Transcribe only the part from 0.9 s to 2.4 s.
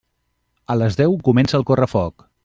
deu comença el correfoc.